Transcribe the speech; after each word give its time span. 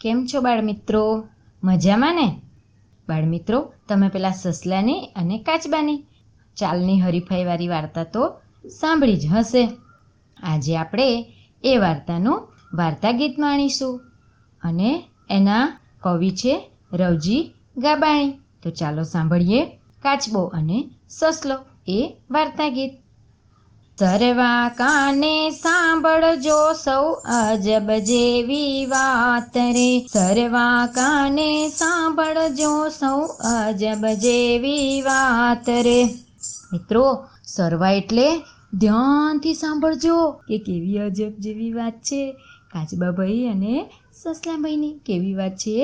કેમ 0.00 0.26
છો 0.26 0.40
બાળમિત્રો? 0.40 1.28
મજામાં 1.64 2.14
ને? 2.14 2.40
બાળમિત્રો, 3.08 3.72
તમે 3.88 4.08
પેલા 4.08 4.30
સસલાની 4.30 5.08
અને 5.16 5.38
કાચબાની 5.38 6.04
ચાલની 6.56 7.00
હરીફાઈવાળી 7.00 7.68
વાર્તા 7.68 8.04
તો 8.04 8.40
સાંભળી 8.80 9.16
જ 9.16 9.26
હશે. 9.26 9.68
આજે 10.42 10.76
આપણે 10.76 11.26
એ 11.64 11.76
વાર્તાનું 11.76 12.48
વાર્તા 12.74 13.12
ગીત 13.12 13.38
માણીશું. 13.38 14.00
અને 14.62 15.04
એના 15.30 15.78
કવિ 16.00 16.30
છે 16.30 16.70
રવજી 16.92 17.54
ગાબાણી. 17.76 18.30
તો 18.62 18.70
ચાલો 18.70 19.02
સાંભળીએ 19.02 19.66
કાચબો 20.02 20.44
અને 20.44 20.90
સસલો 21.08 21.58
એ 21.88 22.16
વાર્તા 22.30 22.68
ગીત 22.68 22.92
સરવા 24.00 24.74
કાને 24.76 25.50
સાંભળજો 25.50 26.74
સૌ 26.74 27.04
અજબ 27.38 27.88
જેવી 28.00 28.86
વાત 28.86 29.56
રે. 29.56 30.06
સરવા 30.06 30.86
કાને 30.86 31.68
સાંભળજો 31.68 32.90
સૌ 32.90 33.18
અજબ 33.50 34.04
જેવી 34.22 35.02
વાત 35.02 35.68
રે. 35.68 35.98
મિત્રો, 36.72 37.04
સરવા 37.46 37.90
એટલે 37.90 38.28
ધ્યાનથી 38.74 39.54
સાંભળજો 39.54 40.18
કે 40.48 40.58
કેવી 40.58 40.98
અજબ 40.98 41.32
જેવી 41.38 41.72
વાત 41.72 41.92
છે 42.02 42.32
કાચબાભાઈ 42.72 43.46
અને 43.46 43.90
સસલાભાઈની 44.12 44.94
કેવી 45.06 45.34
વાત 45.34 45.56
છે 45.56 45.76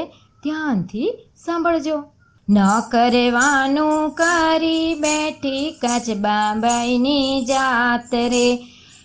ધ્યાનથી 0.42 1.08
સાંભળજો. 1.36 2.15
ન 2.50 2.58
કરવાનું 2.90 4.10
કરી 4.10 4.94
બેઠી 4.94 5.72
કાચબાબાઈની 5.72 7.44
જાત 7.44 8.14
રે. 8.14 8.58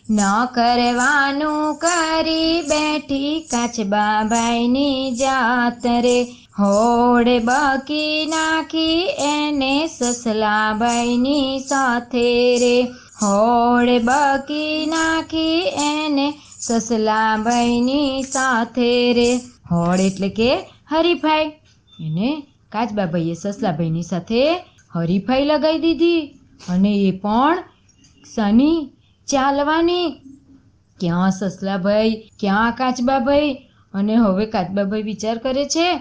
ન 0.09 0.19
કરવાનું 0.53 1.75
કરી 1.75 2.61
બેઠી 2.61 3.47
કાચબાબાઈની 3.51 5.11
જાત 5.11 5.85
રે. 5.85 6.23
હોડ 6.59 7.27
બકી 7.43 8.25
નાખી 8.25 9.07
એને 9.19 9.87
સસલાબાઈની 9.87 11.59
સાથે 11.59 12.57
રે. 12.57 12.83
હોડ 13.21 13.89
બકી 14.03 14.85
નાખી 14.85 15.63
એને 15.67 16.33
સસલાબાઈની 16.59 18.23
સાથે 18.23 19.13
રે. 19.13 19.35
હોડ 19.71 19.99
એટલે 19.99 20.29
કે 20.29 20.55
હરીફાઈ. 20.91 21.51
એને 21.99 22.43
કાચબાભાઈએ 22.71 23.33
સસલાભાઈની 23.33 24.01
સાથે 24.01 24.55
હરીફાઈ 24.95 25.45
લગાવી 25.45 25.79
દીધી 25.79 26.27
અને 26.69 26.95
એ 26.95 27.11
પણ 27.11 27.63
શની 28.35 28.89
ચાલવાની. 29.27 30.11
ક્યાં 30.99 31.31
સસલાભાઈ, 31.31 32.29
ક્યાં 32.39 32.71
કાચબાભાઈ 32.71 33.53
અને 33.93 34.15
હવે 34.15 34.45
કાચબાભાઈ 34.45 35.01
વિચાર 35.01 35.37
કરે 35.37 35.65
છે, 35.65 35.97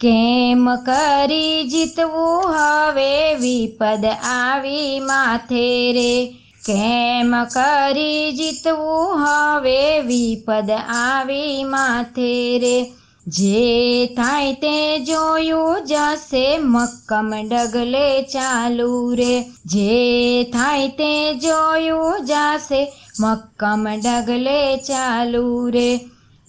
કેમ 0.00 0.74
કરી 0.74 1.64
જીતવું 1.64 2.54
હવે? 2.54 3.34
વિપદ 3.34 4.04
આવી 4.24 5.00
માથે 5.00 5.92
રે. 5.92 6.26
કેમ 6.66 7.44
કરી 7.44 8.32
જીતવું 8.32 9.18
હવે? 9.18 10.00
વિપદ 10.00 10.70
આવી 10.88 11.64
માથે 11.64 12.58
રે. 12.58 12.92
જે 13.26 14.06
થાય 14.06 14.54
તે 14.54 14.98
જોયું 15.00 15.86
જશે, 15.86 16.58
મક્કમ 16.58 17.34
ડગલે 17.48 18.22
ચાલુ 18.22 19.14
રે. 19.14 19.42
જે 19.42 20.44
થાય 20.44 20.88
તે 20.88 21.34
જોયું 21.34 22.26
જશે, 22.26 22.92
મક્કમ 23.20 23.88
ડગલે 24.04 24.76
ચાલુ 24.76 25.68
રે. 25.68 26.00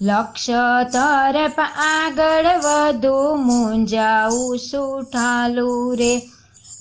લક્ષ્ય 0.02 0.54
તરફ 0.94 1.60
આગળ 1.78 2.46
વધુ 2.58 3.36
મૂંઝાવું 3.36 4.58
સુઠાલું 4.58 5.96
રે. 5.96 6.22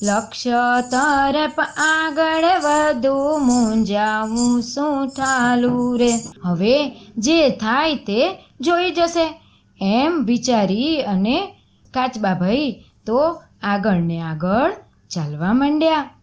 લક્ષ્ય 0.02 0.52
તરફ 0.90 1.60
આગળ 1.76 2.44
વધુ 2.44 3.38
મૂંઝાવું 3.38 4.62
સુઠાલું 4.62 5.98
રે. 5.98 6.12
હવે 6.44 6.88
જે 7.18 7.48
થાય 7.48 7.94
તે 7.94 8.44
જોઈ 8.60 8.90
જશે. 8.90 9.43
એમ 9.80 10.24
વિચારી 10.24 11.02
અને 11.02 11.56
કાચબાભાઈ 11.94 12.84
તો 13.06 13.42
આગળ 13.62 13.94
ને 13.94 14.20
આગળ 14.20 14.72
ચાલવા 15.10 15.52
માંડ્યા. 15.52 16.13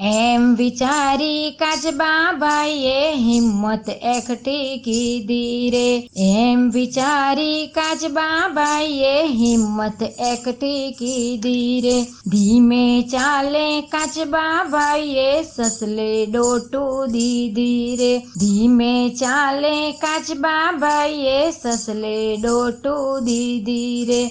એમ 0.00 0.44
વિચારી 0.56 1.56
કાચબાભાઈએ 1.58 3.00
હિંમત 3.16 3.88
એકઠી 4.12 4.78
કીધી 4.80 5.66
રે 5.70 5.82
એમ 6.26 6.62
વિચારી 6.70 7.58
કાચબાભાઈએ 7.70 9.12
હિંમત 9.34 10.06
એકઠી 10.30 10.88
કીધી 10.94 11.76
રે 11.80 11.94
ધીમે 12.30 12.82
ચાલે 13.10 13.68
કાચબાભાઈએ 13.92 15.30
સસલે 15.44 16.10
ડોટું 16.28 17.12
દીધી 17.12 17.96
રે 17.96 18.12
ધીમે 18.38 18.92
ચાલે 19.18 19.74
કાચબાભાઈએ 20.00 21.40
સસલે 21.52 22.14
ડોટું 22.38 23.26
દીધી 23.26 23.98
રે 24.08 24.22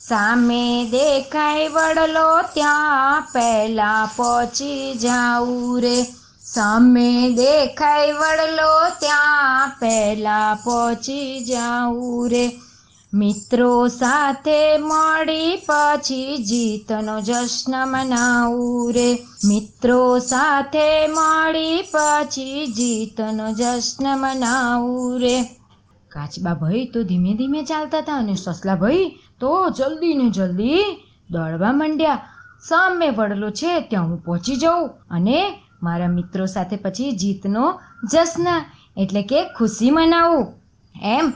સામે 0.00 0.90
દેખાય 0.90 1.68
વડલો 1.68 2.42
ત્યાં 2.54 3.22
પહેલા 3.32 4.10
પહોંચી 4.16 4.94
જાઉં 4.94 5.80
રે. 5.80 6.02
સામે 6.44 7.32
દેખાય 7.32 8.12
વડલો 8.12 8.88
ત્યાં 9.00 9.72
પહેલા 9.80 10.54
પહોંચી 10.64 11.44
જાઉં 11.44 12.30
રે. 12.30 12.52
મિત્રો 13.14 13.88
સાથે 13.88 14.78
મળી 14.78 15.62
પછી 15.66 16.36
જીતનો 16.36 17.20
જશ્ન 17.20 17.72
મનાવું 17.84 18.92
રે. 18.92 19.18
મિત્રો 19.44 20.18
સાથે 20.18 21.06
મળી 21.06 21.82
પછી 21.82 22.66
જીતનો 22.66 23.52
જશ્ન 23.52 24.04
મનાવું 24.16 25.20
રે. 25.20 25.44
કાચબા 26.08 26.54
ભાઈ 26.54 26.86
તો 26.86 27.02
ધીમે 27.02 27.34
ધીમે 27.34 27.62
ચાલતા 27.62 27.98
હતા 27.98 28.16
અને 28.16 28.34
સસલા 28.34 28.74
ભાઈ 28.74 29.18
તો 29.40 29.70
જલ્દી 29.70 30.14
ને 30.14 30.30
જલ્દી 30.30 30.84
દોડવા 31.30 31.72
માંડ્યા. 31.72 32.18
સામે 32.62 33.10
વડલો 33.10 33.50
છે, 33.50 33.80
ત્યાં 33.80 34.06
હું 34.06 34.24
પહોંચી 34.24 34.56
જાઉં 34.56 34.88
અને 35.10 35.58
મારા 35.82 36.08
મિત્રો 36.08 36.46
સાથે 36.46 36.76
પછી 36.76 37.12
જીતનો 37.12 37.80
જશ્ન 38.12 38.46
એટલે 38.96 39.22
કે 39.22 39.44
ખુશી 39.44 39.90
મનાવું. 39.90 40.54
એમ, 41.02 41.32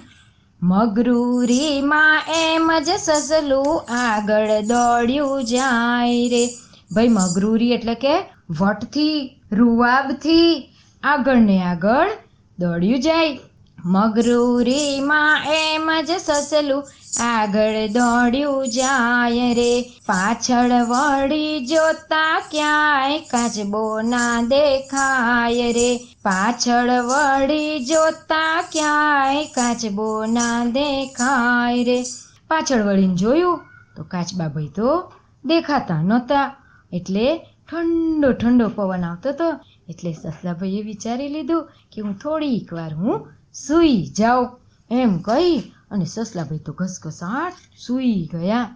મગરૂરીમાં 0.62 2.22
એમ 2.34 2.72
જ 2.84 2.88
સસલું 2.88 3.82
આગળ 3.93 4.47
દોડ્યું 4.47 5.44
જાય 5.44 6.28
રે. 6.28 6.47
ભાઈ, 6.93 7.09
મગરૂરી 7.09 7.72
એટલે 7.72 7.94
કે 7.94 8.19
વટથી, 8.60 9.41
રૂવાબથી 9.53 10.69
આગળ 11.03 11.37
ને 11.37 11.62
આગળ 11.62 12.10
દોડ્યું 12.59 13.00
જાય. 13.00 13.38
મગરૂરીમાં 13.84 15.46
એમ 15.46 15.90
જ 16.06 16.10
સસલું 16.10 16.84
આગળ 17.22 17.88
દોડ્યું 17.88 18.68
જાય 18.68 19.54
રે. 19.54 19.82
પાછળ 20.06 20.72
વળી 20.82 21.66
જોતા 21.66 22.40
ક્યાંય 22.50 23.18
કાચબો 23.18 24.00
ના 24.00 24.42
દેખાય 24.42 25.72
રે. 25.72 25.96
પાછળ 26.22 26.90
વળી 26.90 27.84
જોતા 27.84 28.62
ક્યાંય 28.72 29.44
કાચબો 29.44 30.26
ના 30.26 30.64
દેખાય 30.64 31.84
રે. 31.84 32.04
પાછળ 32.48 32.82
વળીને 32.82 33.14
જોયું 33.14 33.60
તો 33.96 34.02
કાચબા 34.02 34.48
ભાઈ 34.48 34.68
તો 34.68 35.12
દેખાતા 35.44 36.02
નહોતા. 36.02 36.56
એટલે 36.92 37.38
ઠંડો 37.70 38.32
ઠંડો 38.32 38.68
પવન 38.68 39.04
આવતો 39.04 39.28
હતો 39.28 39.48
એટલે 39.88 40.12
સસલાભાઈએ 40.12 40.82
વિચારી 40.82 41.28
લીધું 41.28 41.68
કે 41.92 42.00
હું 42.00 42.14
થોડીક 42.14 42.72
વાર 42.72 42.94
હું 42.94 43.26
સૂઈ 43.54 44.00
જાઓ. 44.19 44.42
એમ 44.91 45.12
કહી 45.22 45.59
અને 45.91 46.06
સસલાભાઈ 46.06 46.65
તો 46.66 46.72
ઘસઘસાટ 46.78 47.56
સૂઈ 47.78 48.23
ગયા. 48.32 48.67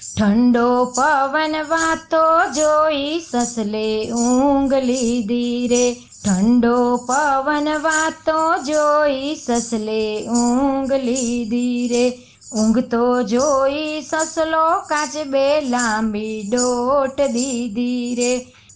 ઠંડો 0.00 0.64
પવન 0.96 1.54
વાતો 1.68 2.24
જોઈ 2.56 3.12
સસલે 3.22 3.86
ઊંઘ 4.14 4.74
લીધી 4.82 5.68
રે 5.72 5.84
ઠંડો 5.94 6.74
પવન 7.08 7.68
વાતો 7.84 8.36
જોઈ 8.68 9.30
સસલે 9.36 10.02
ઊંઘ 10.34 10.94
લીધી 11.04 11.80
રે 11.88 12.04
ઊંઘ 12.52 12.80
તો 12.92 13.04
જોઈ 13.24 13.88
સસલો 14.02 14.66
કાચ 14.90 15.14
બે 15.32 15.46
લાંબી 15.70 16.36
ડોટ 16.46 17.18
દીધી 17.34 18.14
રે 18.14 18.30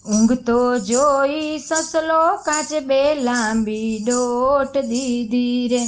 ઊંઘ 0.05 0.35
તો 0.45 0.59
જોઈ 0.89 1.59
સસલો 1.59 2.21
કાચ 2.45 2.71
બે 2.89 3.01
લાંબી 3.27 3.91
ડોટ 3.99 4.75
દીધી 4.91 5.67
રે. 5.73 5.81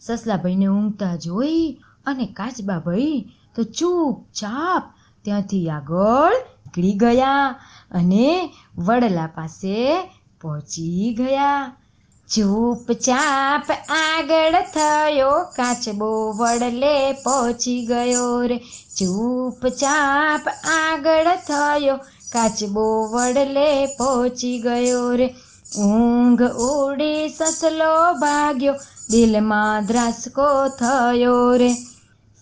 સસલાભાઈને 0.00 0.68
ઊંઘતા 0.68 1.16
જોઈ 1.24 1.62
અને 2.04 2.26
કાચબાભાઈ 2.38 3.16
તો 3.54 3.62
ચૂપચાપ 3.78 4.84
ત્યાંથી 5.24 5.66
આગળ 5.70 6.34
નીકળી 6.36 6.96
ગયા 7.02 7.46
અને 7.98 8.26
વડલા 8.86 9.30
પાસે 9.36 9.78
પહોંચી 10.40 11.14
ગયા. 11.18 11.62
ચૂપચાપ 12.28 13.66
આગળ 14.02 14.56
થયો 14.74 15.32
કાચબો 15.56 16.10
વડલે 16.38 16.94
પહોંચી 17.24 17.80
ગયો 17.86 18.30
રે. 18.50 18.58
ચૂપચાપ 18.98 20.44
આગળ 20.78 21.28
થયો 21.48 21.96
કાચબો 22.32 23.06
વડલે 23.06 23.86
પહોંચી 23.86 24.58
ગયો 24.58 25.14
રે. 25.14 25.34
ઊંઘ 25.78 26.42
ઉડી 26.42 27.28
સસલો 27.28 28.14
ભાગ્યો. 28.14 28.74
દિલમાં 29.10 29.86
દ્રાસકો 29.86 30.68
થયો 30.68 31.56
રે. 31.56 31.72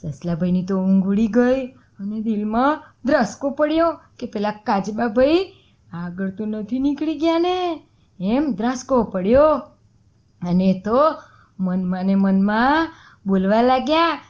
સસલાભાઈની 0.03 0.67
તો 0.67 0.77
ઊંઘ 0.77 1.07
ઉડી 1.07 1.27
ગઈ 1.27 1.67
અને 1.67 2.21
દિલમાં 2.21 2.83
ધ્રાસકો 3.05 3.51
પડ્યો 3.51 3.93
કે 4.19 4.27
પેલા 4.27 4.51
કાચબાભાઈ 4.51 5.53
આગળ 5.93 6.31
તો 6.31 6.47
નથી 6.47 6.79
નીકળી 6.79 7.15
ગયા 7.15 7.39
ને. 7.39 7.83
એમ 8.21 8.53
ધ્રાસકો 8.53 9.03
પડ્યો. 9.03 9.57
અને 10.49 10.83
તો 10.85 10.97
મનમાં 11.61 12.05
ને 12.05 12.15
મનમાં 12.15 12.89
બોલવા 13.27 13.63
લાગ્યા 13.63 14.21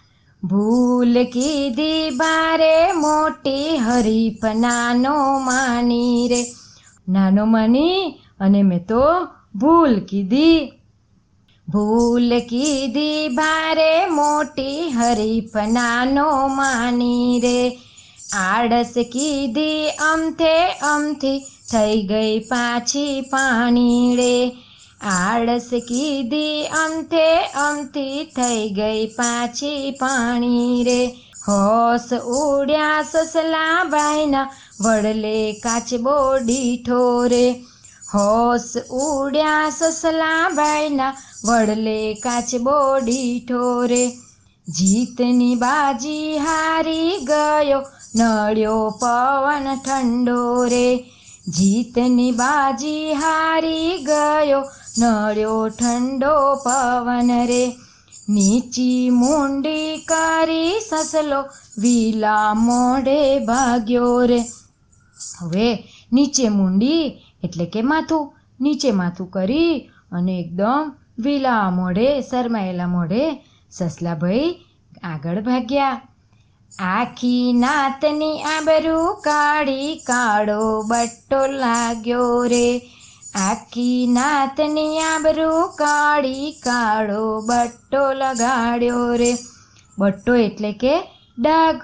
ભૂલ 0.45 1.25
કીધી 1.25 2.11
બારે 2.11 2.93
મોટી 2.93 3.77
હરીફ 3.77 4.45
નાનો 4.45 5.39
માની 5.39 6.29
રે. 6.29 6.45
નાનો 7.09 7.45
માની 7.45 8.11
અને 8.41 8.63
મેં 8.63 8.87
તો 8.87 9.29
ભૂલ 9.55 10.01
કીધી. 10.01 10.73
ભૂલ 11.69 12.39
કીધી 12.39 13.29
ભારે 13.29 14.07
મોટી 14.07 14.91
હરીફ 14.91 15.57
નાનો 15.57 16.47
માની 16.47 17.41
રે. 17.41 17.79
આળસ 18.35 18.95
કીધી 19.13 19.89
અમથે 19.89 20.69
અમથી 20.69 21.39
થઈ 21.73 22.03
ગઈ 22.03 22.39
પાછી 22.39 23.21
પાણી 23.21 24.17
રે. 24.17 24.57
આળસ 25.01 25.71
કીધી 25.89 26.69
અમથે 26.79 27.27
અમથી 27.61 28.25
થઈ 28.37 28.69
ગઈ 28.71 29.07
પાછી 29.17 29.93
પાણી 29.93 30.85
રે. 30.85 31.01
હોશ 31.47 32.13
ઉડ્યા 32.37 33.05
સસલા 33.05 33.85
બાયના 33.85 34.49
વડલે 34.81 35.37
કાચબો 35.63 36.17
બોડી 36.17 36.83
રે 37.27 37.45
હોશ 38.13 38.73
ઉડ્યા 39.03 39.71
સસલા 39.71 40.51
બાયના 40.51 41.13
વડલે 41.45 41.99
કાચબો 42.23 42.77
બોડી 42.79 43.61
રે 43.87 44.03
જીતની 44.67 45.57
બાજી 45.57 46.39
હારી 46.39 47.13
ગયો 47.25 47.83
નળ્યો 48.15 48.83
પવન 49.01 49.69
ઠંડો 49.79 50.41
રે 50.67 50.87
જીતની 51.51 52.33
બાજી 52.33 53.15
હારી 53.15 53.99
ગયો 54.03 54.61
નળ્યો 55.01 55.69
ઠંડો 55.69 56.55
પવન 56.55 57.31
રે. 57.47 57.77
નીચી 58.29 59.11
મુંડી 59.11 59.97
કરી 59.97 60.81
સસલો 60.81 61.45
વિલા 61.79 62.55
મોઢે 62.55 63.39
ભાગ્યો 63.39 64.25
રે. 64.25 64.41
હવે 65.41 65.85
નીચે 66.13 66.49
મુંડી 66.49 67.23
એટલે 67.45 67.67
કે 67.67 67.83
માથું. 67.83 68.35
નીચે 68.61 68.91
માથું 68.91 69.31
કરી 69.31 69.91
અને 70.13 70.39
એકદમ 70.39 70.93
વિલા 71.19 71.71
મોઢે, 71.71 72.21
શરમાયેલા 72.21 72.87
મોઢે 72.87 73.45
સસલાભાઈ 73.71 74.55
આગળ 75.03 75.43
ભાગ્યા. 75.43 76.01
આખી 76.79 77.53
નાતની 77.53 78.43
આબરૂ 78.43 79.15
કાળી 79.15 79.97
કાળો 79.97 80.83
બટ્ટો 80.83 81.47
લાગ્યો 81.47 82.45
રે. 82.45 82.91
આખી 83.35 84.07
નાતની 84.07 84.99
આબરું 84.99 85.73
કાળી, 85.77 86.53
કાળો 86.53 87.43
બટ્ટો 87.47 88.13
લગાડ્યો 88.13 89.17
રે. 89.17 89.37
બટ્ટો 89.99 90.35
એટલે 90.35 90.73
કે 90.73 91.01
ડાઘ. 91.39 91.81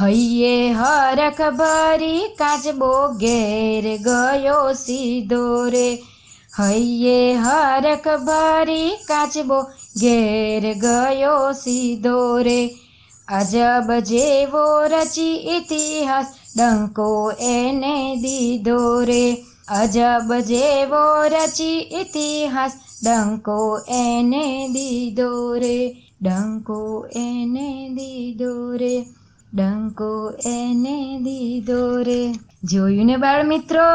હૈયે 0.00 0.72
હરખ 0.72 1.40
ભરી 1.50 2.36
કાચબો 2.36 3.08
ઘેર 3.18 3.98
ગયો 3.98 4.74
સીધો 4.74 5.70
રે. 5.70 6.02
હૈયે 6.58 7.34
હરખ 7.36 8.08
ભરી 8.24 8.90
કાચબો 9.08 9.62
ઘેર 10.00 10.74
ગયો 10.74 11.52
સીધો 11.52 12.42
રે. 12.42 12.70
અજબ 13.28 13.90
જેવો 14.04 14.86
રચી 14.86 15.56
ઇતિહાસ 15.56 16.26
ડંકો 16.56 17.32
એને 17.38 18.16
દીધો 18.16 19.04
રે. 19.04 19.44
અજબ 19.68 20.32
જેવો 20.46 21.28
રચી 21.28 21.78
ઇતિહાસ, 22.00 22.72
ડંકો 23.04 23.80
એને 23.88 24.68
દીધો 24.68 25.54
રે, 25.58 25.96
ડંકો 26.22 27.06
એને 27.16 27.88
દીધો 27.88 28.76
રે, 28.76 29.06
ડંકો 29.54 30.32
એને 30.46 31.18
દીધો 31.18 32.02
રે. 32.02 32.32
જોયું 32.64 33.06
ને 33.06 33.16
બાળ 33.16 33.46
મિત્રો? 33.46 33.88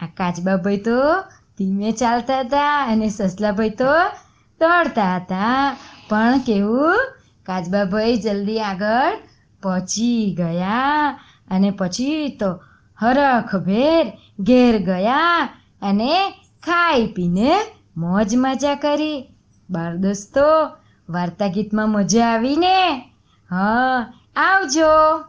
આ 0.00 0.06
કાચબાભાઈ 0.16 0.76
તો 0.76 1.20
ધીમે 1.58 1.92
ચાલતા 1.92 2.40
હતા 2.40 2.76
અને 2.78 3.08
સસલાભાઈ 3.08 3.70
તો 3.70 3.94
દોડતા 4.60 5.16
હતા. 5.16 5.76
પણ 6.08 6.38
કેવું? 6.38 6.98
કાચબાભાઈ 7.46 8.16
જલ્દી 8.16 8.60
આગળ 8.60 9.16
પહોંચી 9.62 10.34
ગયા 10.38 11.20
અને 11.50 11.70
પછી 11.70 12.28
તો 12.40 12.60
હરખભેર 13.02 14.12
ઘેર 14.40 14.78
ગયા 14.78 15.48
અને 15.82 16.30
ખાઈ 16.62 17.06
પીને 17.06 17.56
મોજ 17.96 18.36
મજા 18.36 18.74
કરી. 18.74 19.28
બાળ 19.70 19.96
દોસ્તો 19.96 20.40
વાર્તા 21.08 21.46
ગીતમાં 21.46 21.88
મજા 21.88 22.26
આવીને? 22.26 22.98
હા, 23.50 24.12
આવજો. 24.36 25.24